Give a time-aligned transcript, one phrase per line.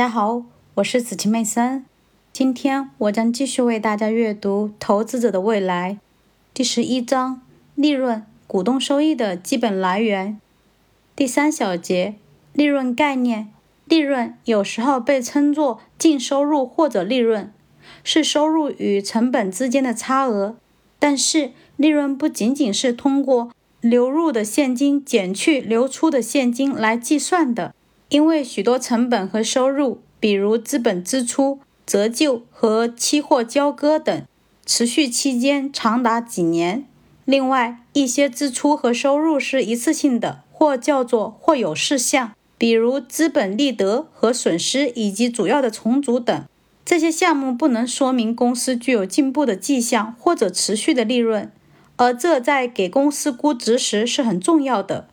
[0.00, 0.44] 大家好，
[0.76, 1.84] 我是子晴妹森。
[2.32, 5.92] 今天我将继续为大家阅读《投资者的未来》
[6.54, 7.42] 第十一章：
[7.74, 10.40] 利润、股东收益的基本来源。
[11.14, 12.14] 第三小节：
[12.54, 13.50] 利润概念。
[13.84, 17.52] 利润有时候被称作净收入或者利润，
[18.02, 20.56] 是收入与成本之间的差额。
[20.98, 23.50] 但是，利润不仅仅是通过
[23.82, 27.74] 流入的现金减去流出的现金来计算的。
[28.10, 34.24] 因为许多成本和收入，比如资本支出、折旧和期货交割等，
[34.66, 36.84] 持续期间长达几年。
[37.24, 46.44] 另外，一些支出和收入是一次性的，或叫做或有事项，比如资本利得和损失以及主要的重组等。
[46.84, 51.48] 这些项目不能说明公司具有进步的迹象或者持续的利润，
[51.94, 55.06] 而这在给公司估值时是很重要的。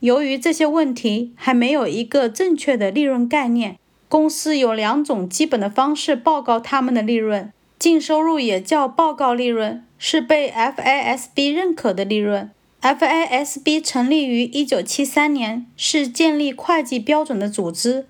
[0.00, 3.76] 由于这些问题还没有一个正确的利润概念，
[4.08, 12.48] 公司有两种基本的方式报告他们的利润：净收入也叫报告利润，是被 FASB 认可的利润。
[12.80, 18.06] FASB 成立于1973年，是建立会计标准的组织。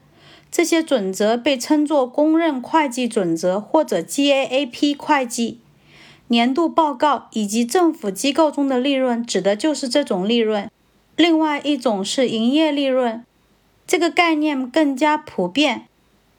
[0.53, 5.61] 这些准则被称作公认会计准则或者 GAAP 会计。
[6.29, 10.68] 年度报告以及政府机构中的利润指的就是这种利润。
[11.19, 13.25] 另外一种是营业利润，
[13.89, 15.87] 这个概念更加普遍。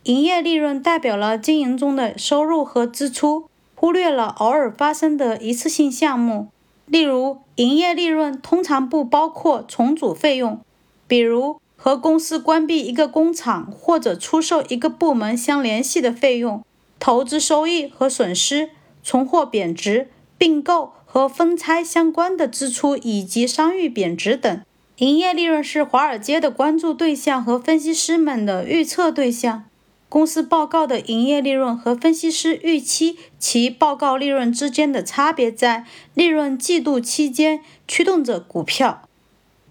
[0.03, 6.47] 营业利润代表了经营中的收入和支出，忽略了偶尔发生的一次性项目。
[6.85, 10.61] 例如，营业利润通常不包括重组费用，
[11.09, 16.63] 比如和公司关闭一个工厂或者出售一个部门相联系的费用、
[16.97, 18.69] 投资收益和损失、
[19.03, 20.07] 存货贬值、
[20.37, 24.61] 并购和分拆相关的支出以及商誉贬值等。
[24.99, 29.63] 营业利润是华尔街的关注对象和分析师们的预测对象。
[30.09, 39.03] 公司报告的营业利润和分析师预期其报告利润之间的差别在利润季度期间驱动着股票。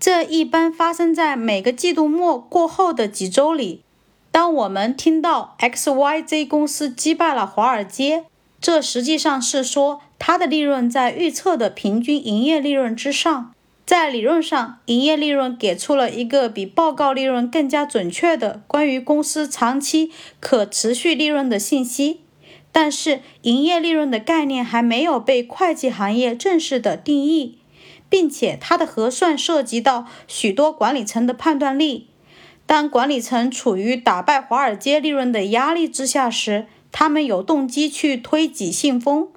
[0.00, 3.82] 这一般发生在每个季度末过后的几周里。
[4.30, 8.24] 当我们听到 XYZ 公司击败了华尔街，
[8.60, 13.52] 这实际上是说它的利润在预测的平均营业利润之上。
[13.88, 22.20] 在理论上，营业利润给出了一个比报告利润更加准确的关于公司长期可持续利润的信息。
[22.70, 27.56] 但是，营业利润的概念还没有被会计行业正式的定义，
[28.10, 32.08] 并且它的核算涉及到许多管理层的判断力。
[32.66, 39.28] 当管理层处于打败华尔街利润的压力之下时，他们有动机去推挤信封，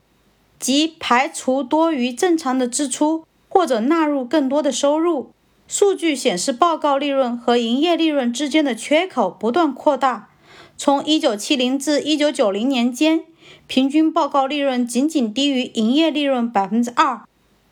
[0.59, 3.23] 即排除多于正常的支出。
[3.53, 5.34] 或者纳入更多的收入。
[5.67, 10.29] 数据显示，报告利润和营业利润之间的缺口不断扩大。
[10.78, 13.25] 从1970至1990年间，
[13.67, 17.23] 平均报告利润仅仅低于营业利润百分之二。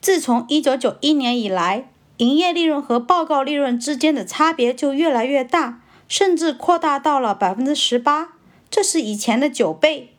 [0.02, 8.34] 自从1991年以来，营业利润和报告利润之间的差别就越来越大，甚至扩大到了百分之十八，
[8.70, 10.14] 这是以前的九倍。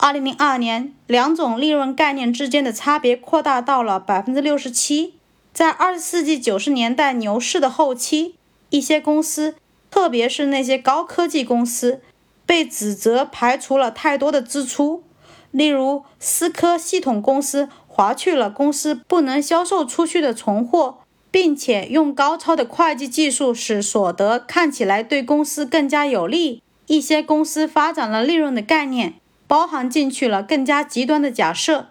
[0.00, 5.14] 二零零二年，两种利润概念之间的差别扩大到了百分之六十七。
[5.52, 8.36] 在二十世纪九十年代牛市的后期，
[8.70, 9.56] 一些公司，
[9.90, 12.00] 特别是那些高科技公司，
[12.46, 15.02] 被指责排除了太多的支出。
[15.50, 20.98] 例如，思科系统公司划去了公司不能销售出去的存货，
[21.32, 26.62] 并且用高超的会计技术使所得看起来对公司更加有利。
[26.86, 29.14] 一些公司发展了利润的概念。
[29.48, 31.88] 包含进去了更加极端的假设。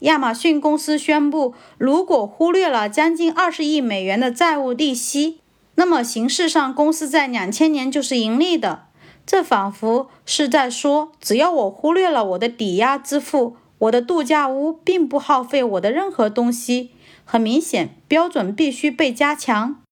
[0.00, 5.40] 亚马逊公司宣布，如果忽略了将近二十亿美元的债务利息，
[5.74, 8.84] 那么形式上公司在两千年就是盈利的。
[9.26, 16.92] 这仿佛是在说，只要我忽略了我的抵押支付，我的度假屋并不耗费我的任何东西。
[17.26, 19.82] 很明显，标准必须被加强。